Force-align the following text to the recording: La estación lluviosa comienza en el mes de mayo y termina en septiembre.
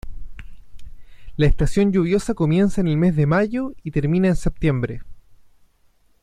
La 1.37 1.45
estación 1.45 1.91
lluviosa 1.91 2.33
comienza 2.33 2.81
en 2.81 2.87
el 2.87 2.97
mes 2.97 3.15
de 3.15 3.27
mayo 3.27 3.75
y 3.83 3.91
termina 3.91 4.29
en 4.29 4.35
septiembre. 4.35 5.01